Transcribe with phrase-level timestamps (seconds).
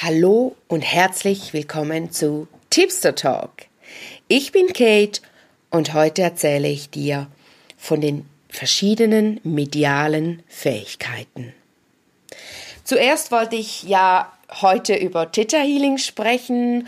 [0.00, 3.50] Hallo und herzlich willkommen zu Tipster Talk.
[4.28, 5.20] Ich bin Kate
[5.70, 7.26] und heute erzähle ich dir
[7.76, 11.52] von den verschiedenen medialen Fähigkeiten.
[12.84, 16.86] Zuerst wollte ich ja heute über Theta Healing sprechen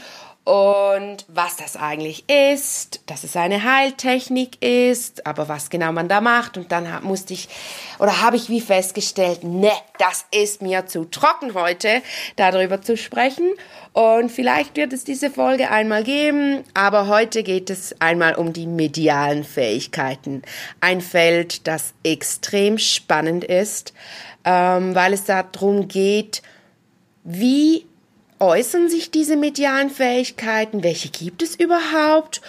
[0.51, 6.21] und was das eigentlich ist, dass es eine Heiltechnik ist, aber was genau man da
[6.21, 6.57] macht.
[6.57, 7.49] Und dann musste ich
[8.01, 12.03] oder habe ich wie festgestellt, ne, das ist mir zu trocken heute,
[12.35, 13.49] darüber zu sprechen.
[13.93, 18.67] Und vielleicht wird es diese Folge einmal geben, aber heute geht es einmal um die
[18.67, 20.43] medialen Fähigkeiten.
[20.81, 23.95] Ein Feld, das extrem spannend ist,
[24.45, 26.43] ähm, weil es darum geht,
[27.23, 27.87] wie
[28.41, 30.83] äußern sich diese medialen Fähigkeiten?
[30.83, 32.41] Welche gibt es überhaupt?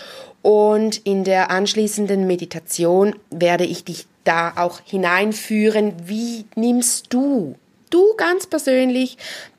[0.41, 5.94] Und in der anschließenden Meditation werde ich dich da auch hineinführen.
[6.05, 7.55] Wie nimmst du,
[7.90, 9.18] du ganz persönlich,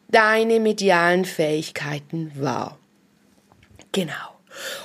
[0.08, 2.78] deine medialen Fähigkeiten wahr?
[3.92, 4.14] Genau.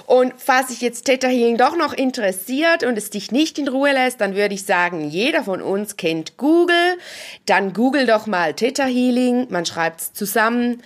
[0.06, 3.92] Und falls sich jetzt Theta Healing doch noch interessiert und es dich nicht in Ruhe
[3.92, 6.98] lässt, dann würde ich sagen, jeder von uns kennt Google.
[7.46, 9.48] Dann google doch mal Theta Healing.
[9.50, 10.82] Man schreibt es zusammen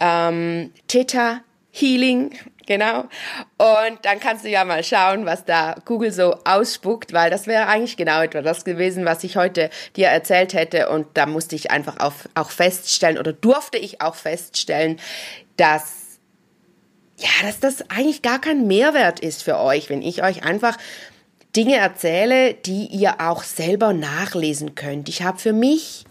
[0.00, 2.30] ähm, Theta Healing,
[2.66, 3.00] genau.
[3.58, 7.66] Und dann kannst du ja mal schauen, was da Google so ausspuckt, weil das wäre
[7.66, 10.88] eigentlich genau etwa das gewesen, was ich heute dir erzählt hätte.
[10.88, 15.00] Und da musste ich einfach auf, auch feststellen oder durfte ich auch feststellen,
[15.56, 16.04] dass
[17.16, 20.76] ja, dass das eigentlich gar kein Mehrwert ist für euch, wenn ich euch einfach
[21.54, 25.08] Dinge erzähle, die ihr auch selber nachlesen könnt.
[25.08, 26.04] Ich habe für mich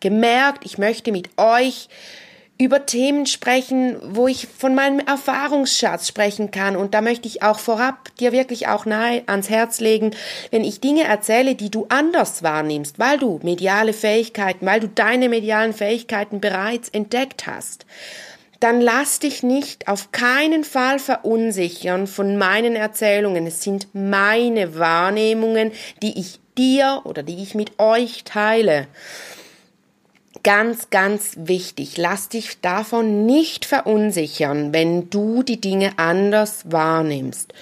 [0.00, 1.88] gemerkt, ich möchte mit euch
[2.56, 6.76] über Themen sprechen, wo ich von meinem Erfahrungsschatz sprechen kann.
[6.76, 10.12] Und da möchte ich auch vorab dir wirklich auch nahe ans Herz legen,
[10.52, 15.28] wenn ich Dinge erzähle, die du anders wahrnimmst, weil du mediale Fähigkeiten, weil du deine
[15.28, 17.86] medialen Fähigkeiten bereits entdeckt hast,
[18.60, 23.46] dann lass dich nicht auf keinen Fall verunsichern von meinen Erzählungen.
[23.48, 25.72] Es sind meine Wahrnehmungen,
[26.02, 28.86] die ich dir oder die ich mit euch teile
[30.44, 31.96] ganz, ganz wichtig.
[31.96, 37.52] Lass dich davon nicht verunsichern, wenn du die Dinge anders wahrnimmst.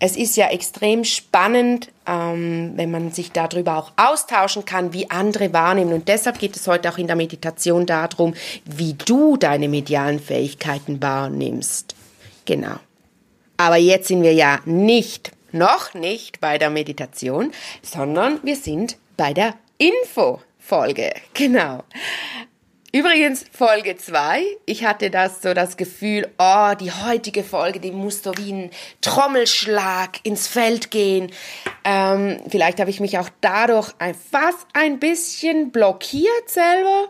[0.00, 5.52] Es ist ja extrem spannend, ähm, wenn man sich darüber auch austauschen kann, wie andere
[5.52, 5.92] wahrnehmen.
[5.92, 11.02] Und deshalb geht es heute auch in der Meditation darum, wie du deine medialen Fähigkeiten
[11.02, 11.96] wahrnimmst.
[12.44, 12.76] Genau.
[13.56, 17.50] Aber jetzt sind wir ja nicht, noch nicht bei der Meditation,
[17.82, 20.40] sondern wir sind bei der Info.
[20.68, 21.82] Folge, genau.
[22.92, 24.42] Übrigens Folge 2.
[24.66, 28.70] Ich hatte das so das Gefühl, oh, die heutige Folge, die muss so wie ein
[29.00, 31.32] Trommelschlag ins Feld gehen.
[31.84, 37.08] Ähm, vielleicht habe ich mich auch dadurch ein, fast ein bisschen blockiert selber.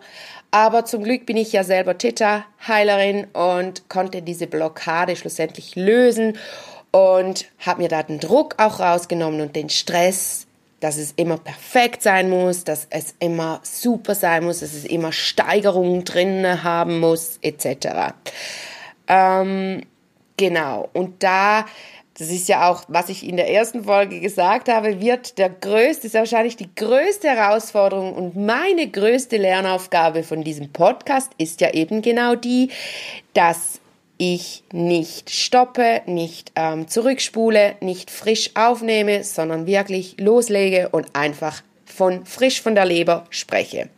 [0.52, 6.38] Aber zum Glück bin ich ja selber Theta-Heilerin und konnte diese Blockade schlussendlich lösen
[6.92, 10.47] und habe mir da den Druck auch rausgenommen und den Stress
[10.80, 15.12] dass es immer perfekt sein muss, dass es immer super sein muss, dass es immer
[15.12, 18.14] Steigerungen drin haben muss, etc.
[19.08, 19.82] Ähm,
[20.36, 20.88] genau.
[20.92, 21.66] Und da,
[22.16, 26.06] das ist ja auch, was ich in der ersten Folge gesagt habe, wird der größte,
[26.06, 32.02] ist wahrscheinlich die größte Herausforderung und meine größte Lernaufgabe von diesem Podcast ist ja eben
[32.02, 32.70] genau die,
[33.34, 33.80] dass
[34.18, 42.26] ich nicht stoppe, nicht ähm, zurückspule, nicht frisch aufnehme, sondern wirklich loslege und einfach von
[42.26, 43.88] frisch von der Leber spreche.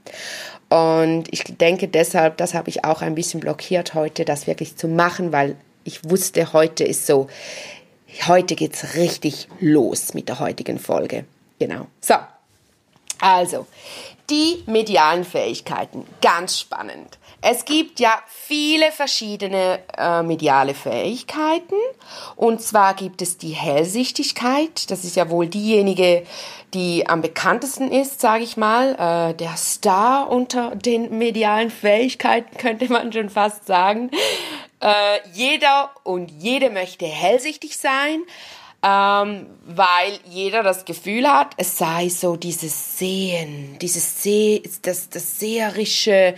[0.68, 4.86] Und ich denke deshalb, das habe ich auch ein bisschen blockiert heute, das wirklich zu
[4.86, 7.28] machen, weil ich wusste, heute ist so,
[8.28, 11.24] heute geht's richtig los mit der heutigen Folge.
[11.58, 11.88] Genau.
[12.00, 12.14] So.
[13.20, 13.66] Also,
[14.30, 17.18] die medialen Fähigkeiten, ganz spannend.
[17.42, 21.74] Es gibt ja viele verschiedene äh, mediale Fähigkeiten.
[22.36, 24.90] Und zwar gibt es die Hellsichtigkeit.
[24.90, 26.26] Das ist ja wohl diejenige,
[26.74, 29.30] die am bekanntesten ist, sage ich mal.
[29.30, 34.10] Äh, der Star unter den medialen Fähigkeiten könnte man schon fast sagen.
[34.80, 38.22] Äh, jeder und jede möchte hellsichtig sein
[38.82, 45.38] ähm, weil jeder das Gefühl hat, es sei so dieses Sehen, dieses Seh, das, das
[45.38, 46.34] Seherische,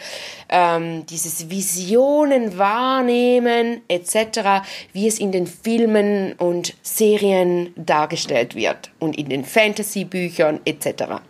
[0.48, 9.16] ähm, dieses Visionen wahrnehmen etc., wie es in den Filmen und Serien dargestellt wird und
[9.16, 11.20] in den Fantasy-Büchern etc.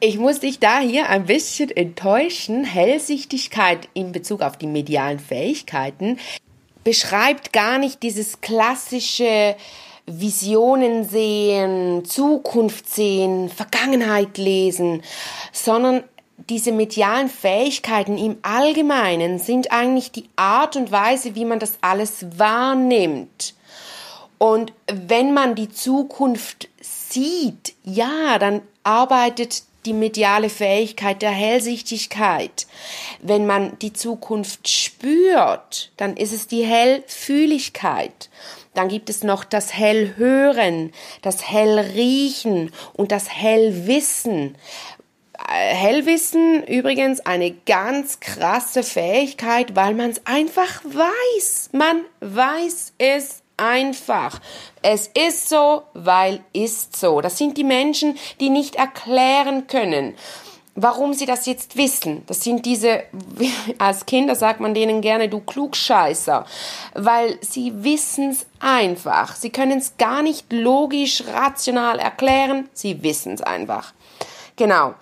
[0.00, 2.64] Ich muss dich da hier ein bisschen enttäuschen.
[2.64, 6.18] Hellsichtigkeit in Bezug auf die medialen Fähigkeiten
[6.86, 9.56] beschreibt gar nicht dieses klassische
[10.06, 15.02] Visionen sehen, Zukunft sehen, Vergangenheit lesen,
[15.50, 16.04] sondern
[16.48, 22.24] diese medialen Fähigkeiten im Allgemeinen sind eigentlich die Art und Weise, wie man das alles
[22.38, 23.56] wahrnimmt.
[24.38, 32.66] Und wenn man die Zukunft sieht, ja, dann arbeitet die mediale Fähigkeit der Hellsichtigkeit.
[33.22, 38.28] Wenn man die Zukunft spürt, dann ist es die Hellfühligkeit.
[38.74, 40.92] Dann gibt es noch das Hellhören,
[41.22, 44.58] das Hellriechen und das Hellwissen.
[45.48, 51.70] Äh, Hellwissen übrigens eine ganz krasse Fähigkeit, weil man es einfach weiß.
[51.72, 54.40] Man weiß es einfach.
[54.82, 57.20] Es ist so, weil ist so.
[57.20, 60.14] Das sind die Menschen, die nicht erklären können,
[60.74, 62.22] warum sie das jetzt wissen.
[62.26, 63.02] Das sind diese,
[63.78, 66.46] als Kinder sagt man denen gerne, du Klugscheißer,
[66.94, 69.34] weil sie wissen es einfach.
[69.34, 73.92] Sie können es gar nicht logisch, rational erklären, sie wissen es einfach.
[74.56, 74.94] Genau.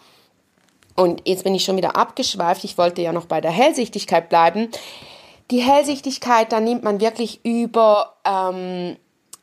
[0.96, 2.62] Und jetzt bin ich schon wieder abgeschweift.
[2.62, 4.68] Ich wollte ja noch bei der Hellsichtigkeit bleiben.
[5.50, 8.96] Die Hellsichtigkeit, da nimmt man wirklich über ähm,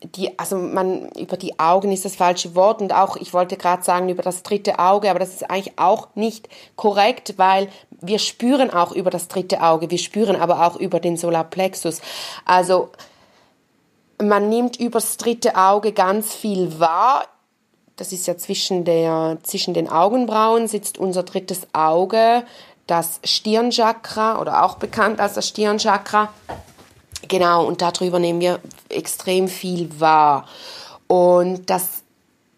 [0.03, 3.83] die, also man über die Augen ist das falsche Wort und auch, ich wollte gerade
[3.83, 7.69] sagen, über das dritte Auge, aber das ist eigentlich auch nicht korrekt, weil
[8.01, 12.01] wir spüren auch über das dritte Auge, wir spüren aber auch über den Solarplexus.
[12.45, 12.89] Also
[14.21, 17.25] man nimmt über das dritte Auge ganz viel wahr.
[17.95, 22.43] Das ist ja zwischen der, zwischen den Augenbrauen sitzt unser drittes Auge
[22.91, 26.33] das Stirnchakra oder auch bekannt als das Stirnchakra.
[27.29, 28.59] Genau, und darüber nehmen wir
[28.89, 30.45] extrem viel wahr.
[31.07, 32.03] Und das,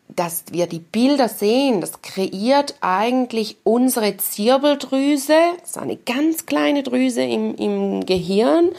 [0.09, 6.81] dass wir die Bilder sehen, das kreiert eigentlich unsere Zirbeldrüse, das ist eine ganz kleine
[6.81, 8.71] Drüse im, im Gehirn,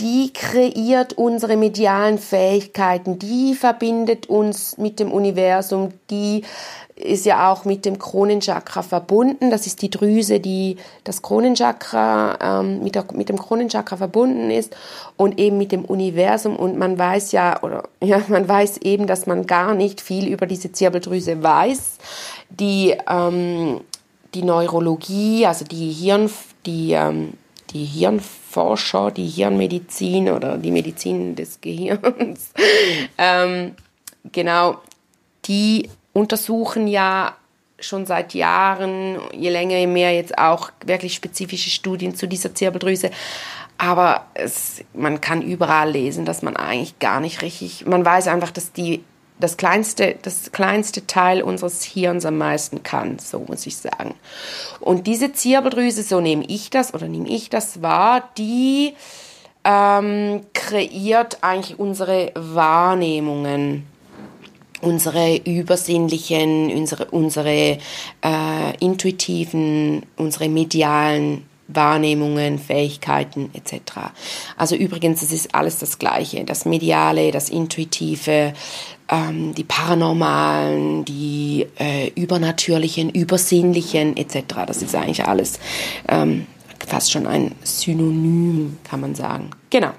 [0.00, 6.42] die kreiert unsere medialen Fähigkeiten, die verbindet uns mit dem Universum, die
[6.96, 9.50] ist ja auch mit dem Kronenchakra verbunden.
[9.50, 14.76] Das ist die Drüse, die das Kronenchakra ähm, mit, der, mit dem Kronenchakra verbunden ist
[15.16, 16.56] und eben mit dem Universum.
[16.56, 20.46] Und man weiß ja, oder ja, man weiß eben, dass man gar nicht viel über
[20.46, 21.98] diese Zirbeldrüse weiß.
[22.50, 23.80] Die, ähm,
[24.34, 26.30] die Neurologie, also die Hirn,
[26.66, 27.34] die, ähm,
[27.72, 27.84] die
[28.50, 32.52] Hirnforscher, die Hirnmedizin oder die Medizin des Gehirns,
[33.18, 33.74] ähm,
[34.32, 34.78] genau,
[35.44, 37.36] die untersuchen ja
[37.78, 43.10] schon seit Jahren, je länger, je mehr jetzt auch wirklich spezifische Studien zu dieser Zirbeldrüse.
[43.78, 48.50] Aber es, man kann überall lesen, dass man eigentlich gar nicht richtig, man weiß einfach,
[48.50, 49.02] dass die
[49.40, 54.14] das kleinste, das kleinste Teil unseres Hirns am meisten kann, so muss ich sagen.
[54.80, 58.94] Und diese Zirbeldrüse, so nehme ich das oder nehme ich das wahr, die
[59.64, 63.86] ähm, kreiert eigentlich unsere Wahrnehmungen
[64.82, 67.78] unsere übersinnlichen, unsere, unsere
[68.24, 74.12] äh, intuitiven, unsere medialen Wahrnehmungen, Fähigkeiten etc.
[74.56, 76.44] Also übrigens, es ist alles das Gleiche.
[76.44, 78.52] Das Mediale, das Intuitive,
[79.08, 84.42] ähm, die Paranormalen, die äh, Übernatürlichen, Übersinnlichen etc.
[84.66, 85.58] Das ist eigentlich alles
[86.08, 86.46] ähm,
[86.86, 89.50] fast schon ein Synonym, kann man sagen.
[89.70, 89.90] Genau.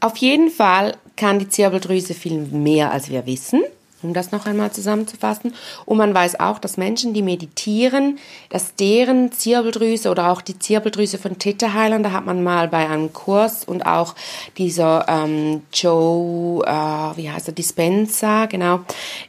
[0.00, 3.62] Auf jeden Fall kann die Zirbeldrüse viel mehr, als wir wissen
[4.02, 5.54] um das noch einmal zusammenzufassen.
[5.84, 8.18] Und man weiß auch, dass Menschen, die meditieren,
[8.50, 12.88] dass deren Zirbeldrüse oder auch die Zirbeldrüse von Theta Heilern, da hat man mal bei
[12.88, 14.14] einem Kurs und auch
[14.56, 18.80] dieser ähm, Joe, äh, wie heißt er, Dispenza, genau,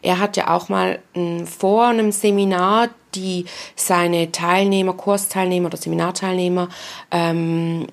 [0.01, 3.45] er hat ja auch mal äh, vor einem Seminar die
[3.75, 6.69] seine Teilnehmer, Kursteilnehmer oder Seminarteilnehmer
[7.11, 7.87] ähm,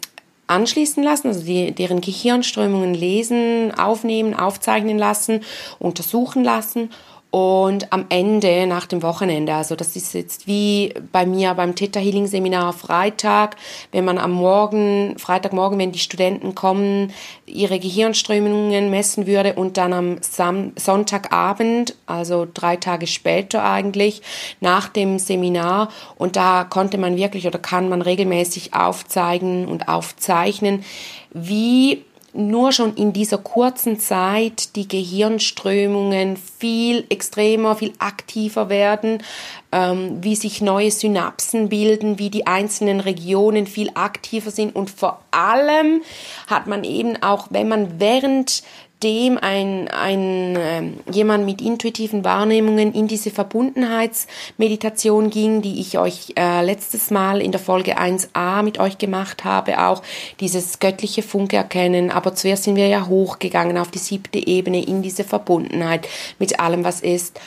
[0.47, 5.41] anschließen lassen, also die, deren Gehirnströmungen lesen, aufnehmen, aufzeichnen lassen,
[5.79, 6.91] untersuchen lassen
[7.37, 12.01] und am Ende, nach dem Wochenende, also das ist jetzt wie bei mir beim Theta
[12.01, 13.57] Healing Seminar Freitag,
[13.93, 17.13] wenn man am Morgen, Freitagmorgen, wenn die Studenten kommen,
[17.45, 24.23] ihre Gehirnströmungen messen würde und dann am Sam Sonntagabend, also drei Tage später eigentlich,
[24.63, 25.91] nach dem Seminar.
[26.17, 30.87] Und da konnte man wirklich oder kann man regelmäßig aufzeigen und aufzeichnen,
[31.35, 32.03] wie
[32.37, 39.23] nur schon in dieser kurzen Zeit die Gehirnströmungen viel extremer, viel aktiver werden,
[39.73, 44.75] ähm, wie sich neue Synapsen bilden, wie die einzelnen Regionen viel aktiver sind.
[44.75, 46.03] Und vor allem
[46.47, 48.63] hat man eben auch, wenn man während
[49.07, 50.83] dem ein, ein äh,
[51.13, 57.53] jemand mit intuitiven Wahrnehmungen in diese Verbundenheitsmeditation ging, die ich euch äh, letztes Mal in
[57.53, 60.03] der Folge 1a mit euch gemacht habe, auch
[60.41, 62.11] dieses göttliche Funke erkennen.
[62.11, 66.09] Aber zuerst sind wir ja hochgegangen auf die siebte Ebene in diese Verbundenheit
[66.41, 67.39] mit allem, was ist.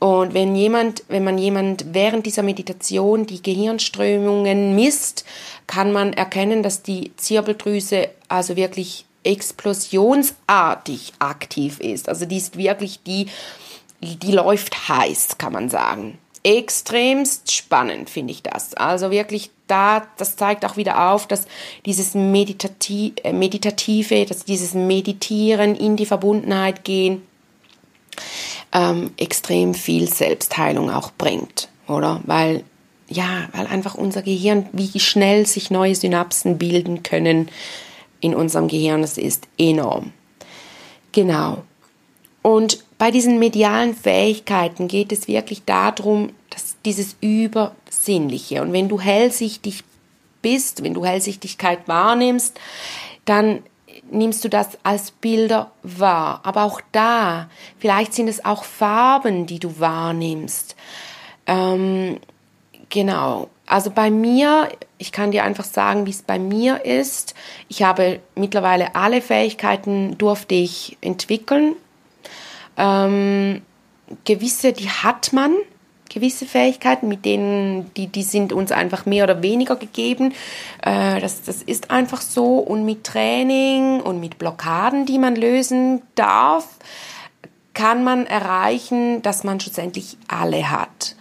[0.00, 5.26] Und wenn jemand, wenn man jemand während dieser Meditation die Gehirnströmungen misst,
[5.66, 12.08] kann man erkennen, dass die Zirbeldrüse also wirklich explosionsartig aktiv ist.
[12.08, 13.26] Also die ist wirklich die,
[14.00, 16.18] die läuft heiß, kann man sagen.
[16.44, 18.74] Extremst spannend finde ich das.
[18.74, 21.46] Also wirklich da, das zeigt auch wieder auf, dass
[21.86, 27.22] dieses Meditati äh, Meditative, dass dieses Meditieren in die Verbundenheit gehen,
[28.72, 32.20] ähm, extrem viel Selbstheilung auch bringt, oder?
[32.24, 32.64] Weil,
[33.08, 37.48] ja, weil einfach unser Gehirn, wie schnell sich neue Synapsen bilden können
[38.22, 40.12] in unserem Gehirn, das ist enorm.
[41.12, 41.64] Genau.
[42.40, 48.62] Und bei diesen medialen Fähigkeiten geht es wirklich darum, dass dieses Übersinnliche.
[48.62, 49.84] Und wenn du hellsichtig
[50.40, 52.58] bist, wenn du Hellsichtigkeit wahrnimmst,
[53.24, 53.62] dann
[54.10, 56.40] nimmst du das als Bilder wahr.
[56.44, 57.48] Aber auch da,
[57.78, 60.76] vielleicht sind es auch Farben, die du wahrnimmst.
[61.46, 62.18] Ähm,
[62.88, 63.48] genau.
[63.72, 67.34] Also bei mir, ich kann dir einfach sagen, wie es bei mir ist.
[67.68, 71.74] Ich habe mittlerweile alle Fähigkeiten durfte ich entwickeln.
[72.76, 73.62] Ähm,
[74.26, 75.54] gewisse, die hat man
[76.10, 80.34] gewisse Fähigkeiten, mit denen, die, die sind uns einfach mehr oder weniger gegeben.
[80.82, 82.58] Äh, das, das ist einfach so.
[82.58, 86.68] Und mit Training und mit Blockaden, die man lösen darf,
[87.72, 91.16] kann man erreichen, dass man schlussendlich alle hat.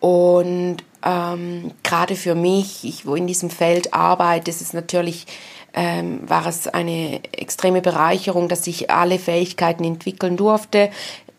[0.00, 5.26] Und ähm, gerade für mich, ich wo in diesem Feld arbeite, ist es natürlich
[5.74, 10.90] ähm, war es eine extreme Bereicherung, dass ich alle Fähigkeiten entwickeln durfte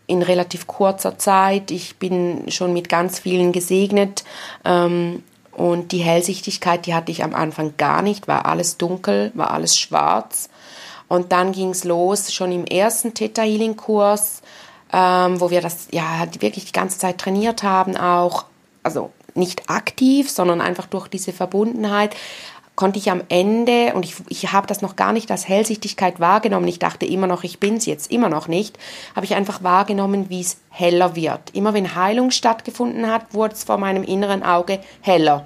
[0.07, 1.71] in relativ kurzer Zeit.
[1.71, 4.23] Ich bin schon mit ganz vielen gesegnet.
[4.63, 9.51] Ähm, und die Hellsichtigkeit, die hatte ich am Anfang gar nicht, war alles dunkel, war
[9.51, 10.49] alles schwarz.
[11.07, 14.41] Und dann ging es los, schon im ersten Theta Healing Kurs,
[14.91, 18.45] ähm, wo wir das ja wirklich die ganze Zeit trainiert haben, auch,
[18.83, 22.15] also nicht aktiv, sondern einfach durch diese Verbundenheit,
[22.75, 26.67] konnte ich am Ende, und ich, ich habe das noch gar nicht als Hellsichtigkeit wahrgenommen,
[26.67, 28.77] ich dachte immer noch, ich bin es jetzt immer noch nicht,
[29.15, 31.51] habe ich einfach wahrgenommen, wie es heller wird.
[31.53, 35.45] Immer wenn Heilung stattgefunden hat, wurde es vor meinem inneren Auge heller.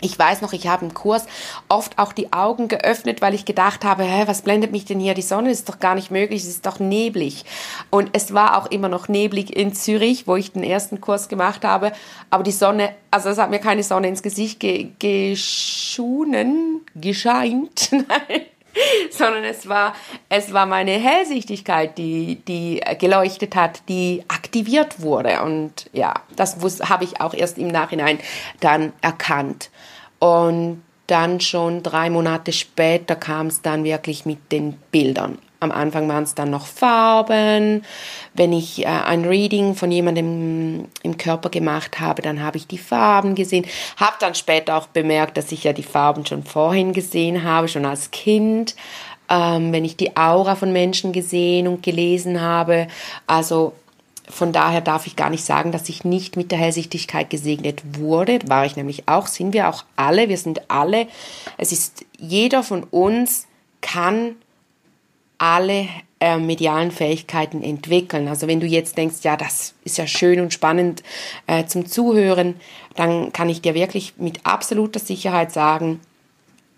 [0.00, 1.26] Ich weiß noch, ich habe im Kurs
[1.68, 5.14] oft auch die Augen geöffnet, weil ich gedacht habe, hä, was blendet mich denn hier?
[5.14, 7.44] Die Sonne ist doch gar nicht möglich, es ist doch neblig.
[7.90, 11.64] Und es war auch immer noch neblig in Zürich, wo ich den ersten Kurs gemacht
[11.64, 11.92] habe.
[12.30, 18.42] Aber die Sonne, also es hat mir keine Sonne ins Gesicht ge geschunen, gescheint, nein.
[19.10, 19.94] sondern es war,
[20.28, 25.42] es war meine Hellsichtigkeit, die, die geleuchtet hat, die aktiviert wurde.
[25.42, 26.56] Und ja, das
[26.88, 28.18] habe ich auch erst im Nachhinein
[28.60, 29.70] dann erkannt.
[30.20, 35.38] Und dann schon drei Monate später kam es dann wirklich mit den Bildern.
[35.58, 37.84] Am Anfang waren es dann noch Farben.
[38.32, 42.78] Wenn ich äh, ein Reading von jemandem im Körper gemacht habe, dann habe ich die
[42.78, 43.66] Farben gesehen.
[43.98, 47.84] Habe dann später auch bemerkt, dass ich ja die Farben schon vorhin gesehen habe, schon
[47.84, 48.74] als Kind.
[49.28, 52.88] Ähm, wenn ich die Aura von Menschen gesehen und gelesen habe.
[53.26, 53.74] Also
[54.30, 58.38] von daher darf ich gar nicht sagen, dass ich nicht mit der Hellsichtigkeit gesegnet wurde.
[58.46, 60.28] War ich nämlich auch, sind wir auch alle.
[60.28, 61.06] Wir sind alle.
[61.58, 63.46] Es ist jeder von uns
[63.80, 64.36] kann
[65.38, 65.88] alle
[66.20, 68.28] äh, medialen Fähigkeiten entwickeln.
[68.28, 71.02] Also wenn du jetzt denkst, ja, das ist ja schön und spannend
[71.46, 72.56] äh, zum Zuhören,
[72.94, 76.00] dann kann ich dir wirklich mit absoluter Sicherheit sagen,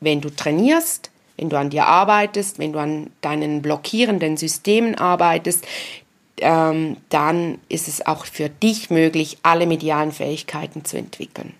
[0.01, 5.67] wenn du trainierst, wenn du an dir arbeitest, wenn du an deinen blockierenden Systemen arbeitest,
[6.41, 11.55] ähm, dann ist es auch für dich möglich, alle medialen Fähigkeiten zu entwickeln.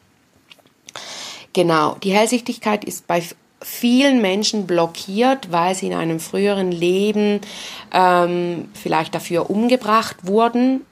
[1.53, 3.23] Genau, die Hellsichtigkeit ist bei
[3.61, 7.41] vielen Menschen blockiert, weil sie in einem früheren Leben
[7.93, 10.85] ähm, vielleicht dafür umgebracht wurden.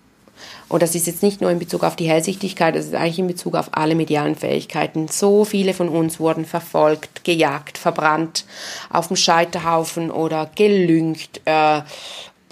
[0.68, 3.26] Und das ist jetzt nicht nur in Bezug auf die Hellsichtigkeit, das ist eigentlich in
[3.26, 5.08] Bezug auf alle medialen Fähigkeiten.
[5.08, 8.44] So viele von uns wurden verfolgt, gejagt, verbrannt,
[8.88, 11.80] auf dem Scheiterhaufen oder gelüngt, äh,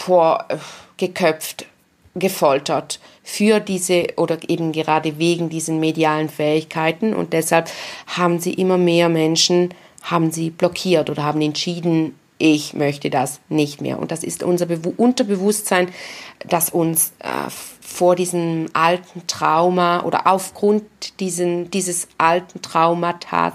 [0.04, 0.46] boah,
[0.98, 1.66] geköpft,
[2.14, 7.70] gefoltert für diese oder eben gerade wegen diesen medialen Fähigkeiten und deshalb
[8.06, 9.70] haben sie immer mehr Menschen
[10.02, 13.98] haben sie blockiert oder haben entschieden, ich möchte das nicht mehr.
[13.98, 15.88] Und das ist unser Be Unterbewusstsein,
[16.46, 17.50] das uns äh,
[17.80, 20.84] vor diesem alten Trauma oder aufgrund
[21.20, 23.54] diesen, dieses alten Traumatas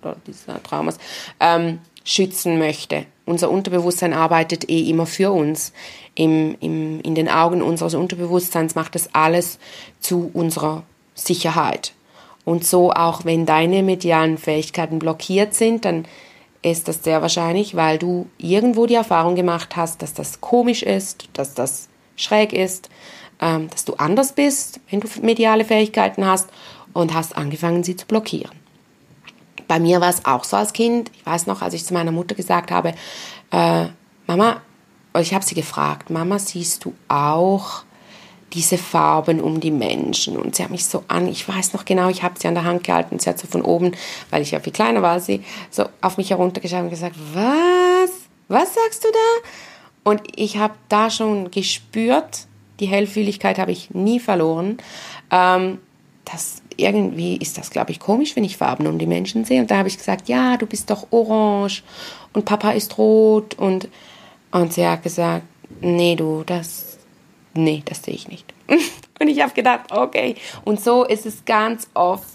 [0.00, 0.98] oder dieser Traumas
[1.40, 3.04] ähm, schützen möchte.
[3.24, 5.72] Unser Unterbewusstsein arbeitet eh immer für uns.
[6.14, 9.58] Im, im, in den Augen unseres Unterbewusstseins macht es alles
[10.00, 10.82] zu unserer
[11.14, 11.92] Sicherheit.
[12.44, 16.06] Und so auch wenn deine medialen Fähigkeiten blockiert sind, dann
[16.62, 21.28] ist das sehr wahrscheinlich, weil du irgendwo die Erfahrung gemacht hast, dass das komisch ist,
[21.32, 22.88] dass das schräg ist,
[23.40, 26.48] ähm, dass du anders bist, wenn du mediale Fähigkeiten hast
[26.92, 28.61] und hast angefangen, sie zu blockieren.
[29.72, 31.10] Bei mir war es auch so als Kind.
[31.14, 32.92] Ich weiß noch, als ich zu meiner Mutter gesagt habe,
[33.50, 33.86] äh,
[34.26, 34.60] Mama,
[35.18, 37.82] ich habe sie gefragt, Mama, siehst du auch
[38.52, 40.36] diese Farben um die Menschen?
[40.36, 42.64] Und sie hat mich so an, ich weiß noch genau, ich habe sie an der
[42.64, 43.92] Hand gehalten, sie hat so von oben,
[44.28, 48.10] weil ich ja viel kleiner war sie, so auf mich heruntergeschaut und gesagt, was?
[48.48, 50.10] Was sagst du da?
[50.10, 52.40] Und ich habe da schon gespürt,
[52.78, 54.76] die Hellfühligkeit habe ich nie verloren.
[55.30, 55.78] Ähm,
[56.26, 59.60] das irgendwie ist das, glaube ich, komisch, wenn ich Farben um die Menschen sehe.
[59.60, 61.82] Und da habe ich gesagt, ja, du bist doch orange
[62.32, 63.54] und Papa ist rot.
[63.54, 63.88] Und,
[64.50, 65.44] und sie hat gesagt,
[65.80, 66.98] nee, du, das,
[67.54, 68.52] nee, das sehe ich nicht.
[69.20, 70.34] und ich habe gedacht, okay.
[70.64, 72.28] Und so ist es ganz oft,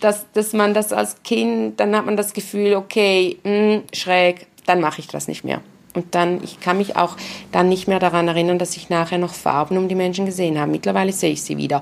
[0.00, 4.46] dass, dass man das als Kind, dann hat man das Gefühl, okay, mh, hm, schräg,
[4.66, 5.60] dann mache ich das nicht mehr.
[5.94, 7.16] Und dann, ich kann mich auch
[7.50, 10.70] dann nicht mehr daran erinnern, dass ich nachher noch Farben um die Menschen gesehen habe.
[10.70, 11.80] Mittlerweile sehe ich sie wieder.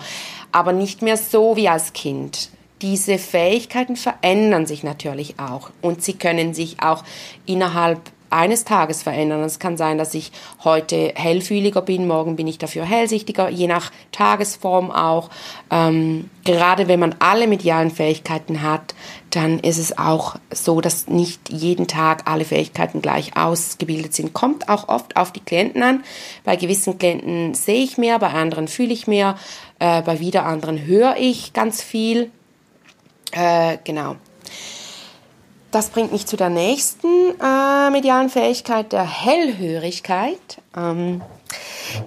[0.52, 2.50] Aber nicht mehr so wie als Kind.
[2.82, 5.70] Diese Fähigkeiten verändern sich natürlich auch.
[5.80, 7.04] Und sie können sich auch
[7.46, 9.42] innerhalb eines Tages verändern.
[9.42, 10.32] Es kann sein, dass ich
[10.64, 15.30] heute hellfühliger bin, morgen bin ich dafür hellsichtiger, je nach Tagesform auch.
[15.70, 18.94] Ähm, gerade wenn man alle medialen Fähigkeiten hat,
[19.30, 24.32] dann ist es auch so, dass nicht jeden Tag alle Fähigkeiten gleich ausgebildet sind.
[24.32, 26.04] Kommt auch oft auf die Klienten an.
[26.44, 29.36] Bei gewissen Klienten sehe ich mehr, bei anderen fühle ich mehr,
[29.78, 32.30] äh, bei wieder anderen höre ich ganz viel.
[33.32, 34.16] Äh, genau.
[35.70, 37.08] Das bringt mich zu der nächsten
[37.40, 40.60] äh, medialen Fähigkeit, der Hellhörigkeit.
[40.76, 41.22] Ähm,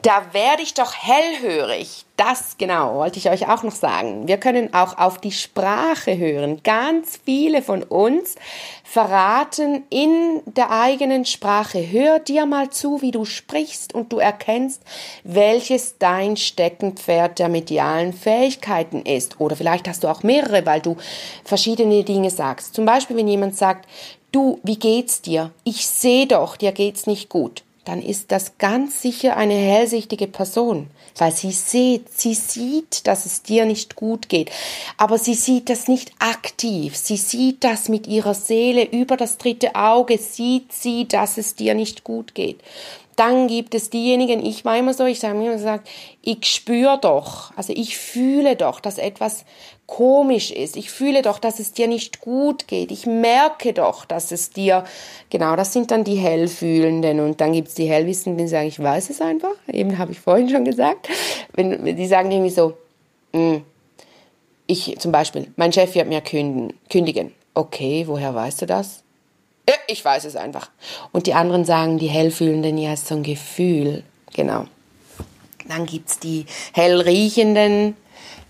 [0.02, 2.06] da werde ich doch hellhörig.
[2.16, 4.28] Das genau wollte ich euch auch noch sagen.
[4.28, 6.62] Wir können auch auf die Sprache hören.
[6.64, 8.36] Ganz viele von uns
[8.84, 11.80] verraten in der eigenen Sprache.
[11.92, 14.84] Hör dir mal zu, wie du sprichst und du erkennst,
[15.24, 19.40] welches dein Steckenpferd der medialen Fähigkeiten ist.
[19.40, 20.98] Oder vielleicht hast du auch mehrere, weil du
[21.44, 22.76] verschiedene Dinge sagst.
[22.76, 23.90] Zum Beispiel, wenn jemand sagt,
[24.32, 25.52] du, wie geht's dir?
[25.64, 30.88] Ich sehe doch, dir geht's nicht gut dann ist das ganz sicher eine hellsichtige Person,
[31.18, 34.52] weil sie sieht, sie sieht, dass es dir nicht gut geht,
[34.98, 39.76] aber sie sieht das nicht aktiv, sie sieht das mit ihrer Seele über das dritte
[39.76, 42.60] Auge, sieht sie, dass es dir nicht gut geht.
[43.16, 45.88] Dann gibt es diejenigen, ich war immer so, ich habe immer gesagt,
[46.22, 49.46] ich spüre doch, also ich fühle doch, dass etwas
[49.86, 50.78] komisch ist.
[50.78, 52.92] Ich fühle doch, dass es dir nicht gut geht.
[52.92, 54.86] Ich merke doch, dass es dir,
[55.30, 57.20] genau, das sind dann die Hellfühlenden.
[57.20, 59.54] Und dann gibt es die Hellwissenden, die sagen, ich weiß es einfach.
[59.68, 61.10] Eben habe ich vorhin schon gesagt.
[61.54, 62.74] Wenn, die sagen irgendwie so,
[63.34, 63.64] hm,
[64.66, 67.34] ich zum Beispiel, mein Chef wird mir kündigen.
[67.54, 69.04] Okay, woher weißt du das?
[69.88, 70.70] Ich weiß es einfach.
[71.12, 74.04] Und die anderen sagen, die Hellfühlenden, ja, ist so ein Gefühl.
[74.34, 74.66] Genau.
[75.68, 77.96] Dann gibt es die Hellriechenden,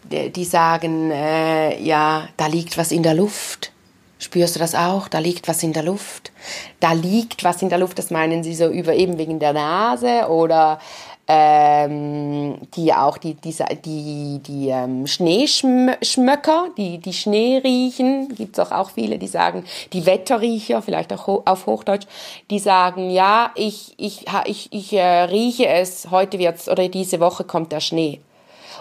[0.03, 3.71] die sagen, äh, ja, da liegt was in der Luft.
[4.19, 5.07] Spürst du das auch?
[5.07, 6.31] Da liegt was in der Luft.
[6.79, 10.29] Da liegt was in der Luft, das meinen sie so über eben wegen der Nase
[10.29, 10.79] oder
[11.27, 13.55] ähm, die auch die, die,
[13.85, 19.63] die, die ähm, Schneeschmöcker, die, die Schnee riechen, gibt es auch, auch viele, die sagen,
[19.93, 22.07] die Wetterriecher, vielleicht auch auf Hochdeutsch,
[22.49, 27.45] die sagen, ja, ich, ich, ich, ich äh, rieche es, heute wird's oder diese Woche
[27.45, 28.19] kommt der Schnee.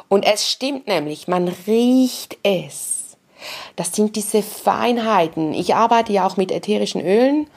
[0.09, 3.17] Und es stimmt nämlich, man riecht es.
[3.77, 5.55] Das sind diese Feinheiten.
[5.55, 7.49] Ich arbeite ja auch mit ätherischen Ölen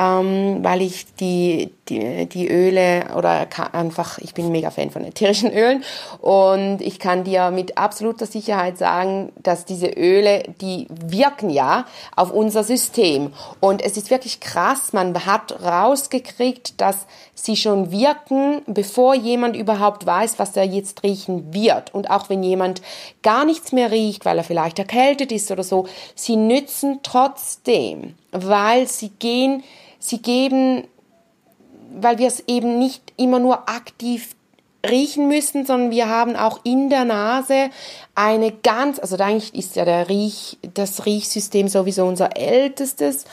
[0.00, 5.52] ähm, weil ich die, die, die Öle oder einfach, ich bin mega Fan von ätherischen
[5.52, 5.84] Ölen
[6.20, 11.84] und ich kann dir mit absoluter Sicherheit sagen, dass diese Öle, die wirken ja
[12.16, 18.62] auf unser System und es ist wirklich krass, man hat rausgekriegt, dass sie schon wirken,
[18.66, 21.94] bevor jemand überhaupt weiß, was er jetzt riechen wird.
[21.94, 22.82] Und auch wenn jemand
[23.22, 28.86] gar nichts mehr riecht, weil er vielleicht erkältet ist oder so, sie nützen trotzdem, weil
[28.86, 29.62] sie gehen
[30.00, 30.88] Sie geben,
[31.94, 34.34] weil wir es eben nicht immer nur aktiv
[34.88, 37.70] riechen müssen, sondern wir haben auch in der Nase
[38.14, 43.26] eine ganz, also eigentlich ist ja der Riech, das Riechsystem sowieso unser ältestes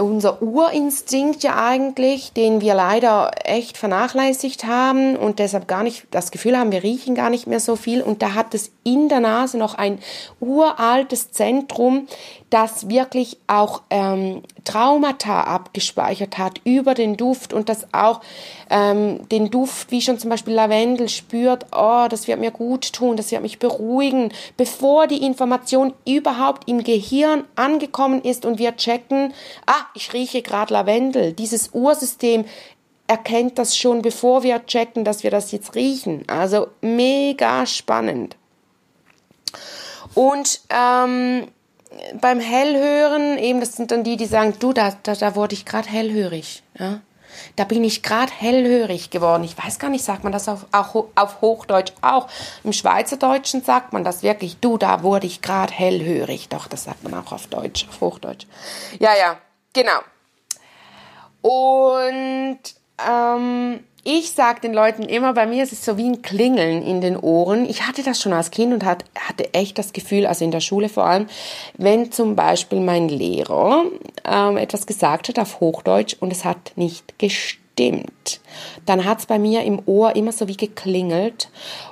[0.00, 6.30] unser Urinstinkt ja eigentlich, den wir leider echt vernachlässigt haben und deshalb gar nicht das
[6.30, 8.00] Gefühl haben, wir riechen gar nicht mehr so viel.
[8.00, 9.98] Und da hat es in der Nase noch ein
[10.40, 12.06] uraltes Zentrum,
[12.52, 18.20] das wirklich auch ähm, Traumata abgespeichert hat über den Duft und das auch
[18.68, 23.16] ähm, den Duft, wie schon zum Beispiel Lavendel, spürt, oh, das wird mir gut tun,
[23.16, 29.32] das wird mich beruhigen, bevor die Information überhaupt im Gehirn angekommen ist und wir checken,
[29.66, 31.32] ah, ich rieche gerade Lavendel.
[31.32, 32.44] Dieses Ursystem
[33.06, 36.24] erkennt das schon, bevor wir checken, dass wir das jetzt riechen.
[36.26, 38.36] Also mega spannend.
[40.14, 41.46] Und ähm,
[42.20, 45.64] beim Hellhören, eben, das sind dann die, die sagen, du, da, da, da wurde ich
[45.64, 46.62] gerade hellhörig.
[46.78, 47.00] Ja?
[47.56, 49.44] Da bin ich gerade hellhörig geworden.
[49.44, 52.28] Ich weiß gar nicht, sagt man das auf, auch auf Hochdeutsch auch.
[52.64, 54.58] Im Schweizerdeutschen sagt man das wirklich.
[54.58, 56.48] Du, da wurde ich gerade hellhörig.
[56.48, 58.46] Doch, das sagt man auch auf Deutsch, auf Hochdeutsch.
[58.98, 59.38] Ja, ja,
[59.72, 60.00] genau.
[61.42, 62.60] Und
[63.06, 67.00] ähm, ich sage den Leuten immer, bei mir ist es so wie ein Klingeln in
[67.00, 67.64] den Ohren.
[67.68, 70.88] Ich hatte das schon als Kind und hatte echt das Gefühl, also in der Schule
[70.88, 71.28] vor allem,
[71.78, 73.84] wenn zum Beispiel mein Lehrer
[74.24, 78.40] ähm, etwas gesagt hat auf Hochdeutsch und es hat nicht gestimmt,
[78.86, 81.48] dann hat es bei mir im Ohr immer so wie geklingelt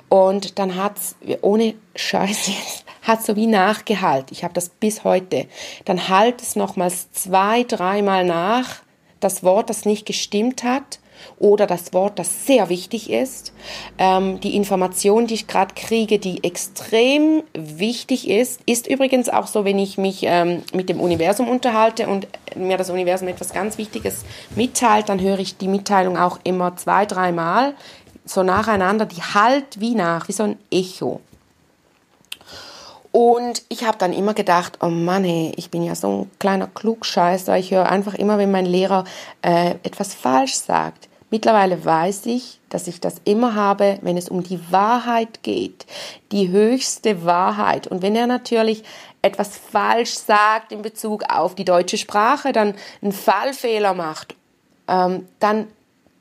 [0.09, 4.31] und dann hat es, ohne Scheiß jetzt, hat so wie nachgehalt.
[4.31, 5.47] Ich habe das bis heute.
[5.85, 8.81] Dann halt es nochmals zwei, dreimal nach,
[9.21, 10.99] das Wort, das nicht gestimmt hat
[11.39, 13.53] oder das Wort, das sehr wichtig ist.
[13.97, 19.65] Ähm, die Information, die ich gerade kriege, die extrem wichtig ist, ist übrigens auch so,
[19.65, 24.23] wenn ich mich ähm, mit dem Universum unterhalte und mir das Universum etwas ganz Wichtiges
[24.55, 27.73] mitteilt, dann höre ich die Mitteilung auch immer zwei, dreimal
[28.25, 31.21] so nacheinander, die halt wie nach, wie so ein Echo.
[33.11, 36.67] Und ich habe dann immer gedacht, oh Mann, hey, ich bin ja so ein kleiner
[36.67, 37.57] Klugscheißer.
[37.57, 39.03] Ich höre einfach immer, wenn mein Lehrer
[39.41, 41.09] äh, etwas falsch sagt.
[41.31, 45.85] Mittlerweile weiß ich, dass ich das immer habe, wenn es um die Wahrheit geht,
[46.33, 47.87] die höchste Wahrheit.
[47.87, 48.83] Und wenn er natürlich
[49.21, 54.35] etwas falsch sagt in Bezug auf die deutsche Sprache, dann einen Fallfehler macht,
[54.89, 55.67] ähm, dann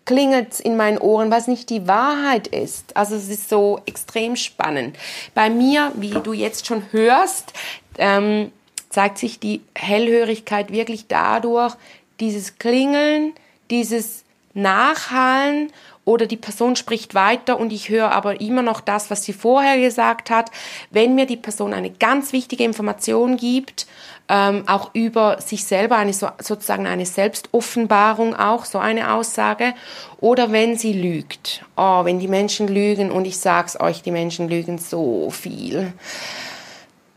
[0.04, 2.96] klingelt in meinen Ohren, was nicht die Wahrheit ist.
[2.96, 4.96] Also es ist so extrem spannend.
[5.34, 7.52] Bei mir, wie du jetzt schon hörst,
[7.98, 8.52] ähm,
[8.90, 11.74] zeigt sich die Hellhörigkeit wirklich dadurch,
[12.20, 13.32] dieses Klingeln,
[13.70, 15.72] dieses nachhallen
[16.04, 19.78] oder die Person spricht weiter und ich höre aber immer noch das, was sie vorher
[19.78, 20.50] gesagt hat.
[20.90, 23.86] Wenn mir die Person eine ganz wichtige Information gibt,
[24.28, 29.74] ähm, auch über sich selber, eine so, sozusagen eine Selbstoffenbarung auch, so eine Aussage,
[30.20, 31.64] oder wenn sie lügt.
[31.76, 35.92] Oh, wenn die Menschen lügen und ich sag's euch, die Menschen lügen so viel,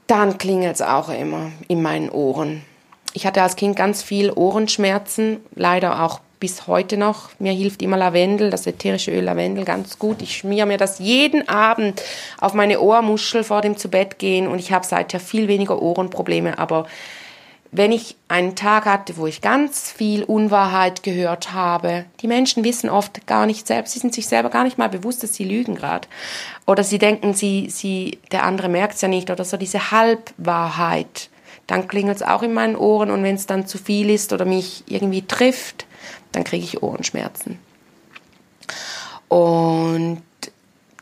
[0.07, 2.63] dann klingelt's auch immer in meinen Ohren.
[3.13, 7.29] Ich hatte als Kind ganz viel Ohrenschmerzen, leider auch bis heute noch.
[7.39, 10.21] Mir hilft immer Lavendel, das ätherische Öl Lavendel, ganz gut.
[10.21, 12.03] Ich schmiere mir das jeden Abend
[12.37, 16.59] auf meine Ohrmuschel vor dem Zubettgehen und ich habe seither viel weniger Ohrenprobleme.
[16.59, 16.85] Aber
[17.71, 22.89] wenn ich einen Tag hatte, wo ich ganz viel Unwahrheit gehört habe, die Menschen wissen
[22.89, 25.75] oft gar nicht selbst, sie sind sich selber gar nicht mal bewusst, dass sie lügen
[25.75, 26.09] gerade.
[26.67, 31.29] Oder sie denken, sie, sie, der andere merkt es ja nicht oder so diese Halbwahrheit.
[31.67, 34.43] Dann klingelt es auch in meinen Ohren und wenn es dann zu viel ist oder
[34.43, 35.85] mich irgendwie trifft,
[36.33, 37.59] dann kriege ich Ohrenschmerzen.
[39.29, 40.21] Und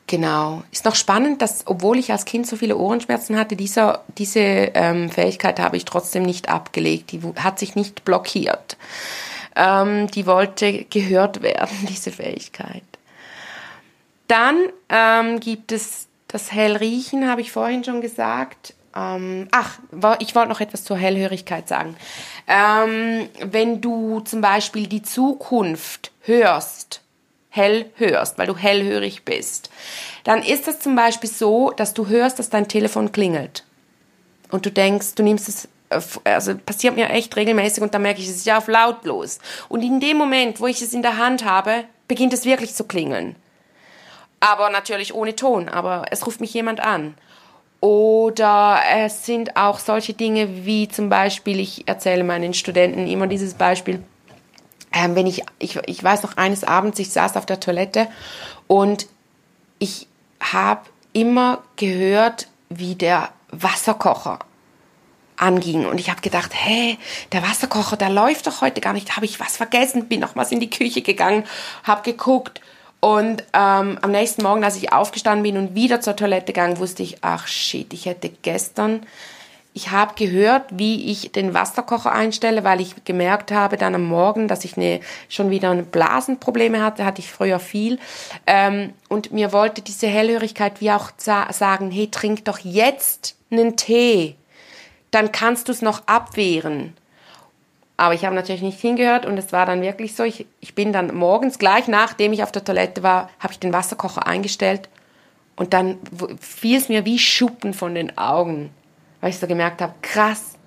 [0.07, 4.39] genau, ist noch spannend, dass obwohl ich als Kind so viele Ohrenschmerzen hatte, dieser, diese
[4.39, 7.11] ähm, Fähigkeit habe ich trotzdem nicht abgelegt.
[7.11, 8.77] Die hat sich nicht blockiert.
[9.55, 12.83] Ähm, die wollte gehört werden, diese Fähigkeit.
[14.27, 18.73] Dann ähm, gibt es das Hellriechen, habe ich vorhin schon gesagt.
[18.95, 19.79] Ähm, ach,
[20.19, 21.95] ich wollte noch etwas zur Hellhörigkeit sagen.
[22.47, 27.01] Ähm, wenn du zum Beispiel die Zukunft hörst,
[27.49, 29.69] hell hörst, weil du hellhörig bist,
[30.23, 33.63] dann ist es zum Beispiel so, dass du hörst, dass dein Telefon klingelt.
[34.49, 35.69] Und du denkst, du nimmst es,
[36.23, 39.39] also passiert mir echt regelmäßig und dann merke ich, es ist ja auf lautlos.
[39.69, 42.83] Und in dem Moment, wo ich es in der Hand habe, beginnt es wirklich zu
[42.83, 43.35] klingeln.
[44.41, 47.15] Aber natürlich ohne Ton, aber es ruft mich jemand an.
[47.81, 53.55] Oder es sind auch solche Dinge wie zum Beispiel, ich erzähle meinen Studenten immer dieses
[53.55, 54.03] Beispiel,
[54.93, 58.07] ähm, wenn ich, ich, ich weiß noch eines Abends, ich saß auf der Toilette
[58.67, 59.07] und
[59.79, 60.07] ich
[60.39, 64.39] habe immer gehört, wie der Wasserkocher
[65.37, 65.87] anging.
[65.87, 66.99] Und ich habe gedacht, hey,
[67.31, 69.15] der Wasserkocher, der läuft doch heute gar nicht.
[69.15, 70.07] Habe ich was vergessen?
[70.07, 71.45] Bin nochmals in die Küche gegangen,
[71.83, 72.61] habe geguckt
[73.01, 77.03] und ähm, am nächsten Morgen, als ich aufgestanden bin und wieder zur Toilette gegangen, wusste
[77.03, 79.05] ich, ach shit, ich hätte gestern,
[79.73, 84.47] ich habe gehört, wie ich den Wasserkocher einstelle, weil ich gemerkt habe dann am Morgen,
[84.47, 87.97] dass ich eine, schon wieder eine Blasenprobleme hatte, hatte ich früher viel.
[88.45, 94.35] Ähm, und mir wollte diese Hellhörigkeit wie auch sagen, hey, trink doch jetzt einen Tee,
[95.09, 96.93] dann kannst du es noch abwehren.
[98.01, 100.91] Aber ich habe natürlich nicht hingehört und es war dann wirklich so, ich, ich bin
[100.91, 104.89] dann morgens gleich nachdem ich auf der Toilette war, habe ich den Wasserkocher eingestellt
[105.55, 105.99] und dann
[106.39, 108.71] fiel es mir wie Schuppen von den Augen,
[109.19, 110.57] weil ich so gemerkt habe, krass,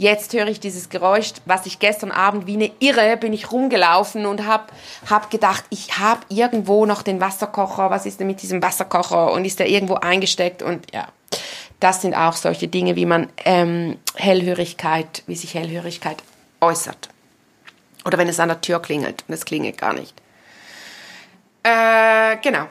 [0.00, 4.26] Jetzt höre ich dieses Geräusch, was ich gestern Abend wie eine Irre bin ich rumgelaufen
[4.26, 4.66] und habe
[5.10, 7.90] hab gedacht, ich habe irgendwo noch den Wasserkocher.
[7.90, 9.32] Was ist denn mit diesem Wasserkocher?
[9.32, 10.62] Und ist der irgendwo eingesteckt?
[10.62, 11.08] Und ja,
[11.80, 16.22] das sind auch solche Dinge, wie man ähm, Hellhörigkeit, wie sich Hellhörigkeit
[16.60, 17.08] äußert.
[18.04, 20.14] Oder wenn es an der Tür klingelt und es klingelt gar nicht.
[21.62, 22.68] Äh, genau.